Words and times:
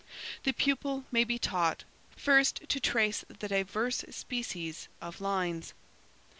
"The 0.45 0.51
pupil 0.51 1.03
may 1.11 1.23
be 1.23 1.37
taught: 1.37 1.83
First, 2.17 2.67
to 2.69 2.79
trace 2.79 3.23
the 3.27 3.47
diverse 3.47 4.03
species 4.09 4.87
of 4.99 5.21
lines. 5.21 5.75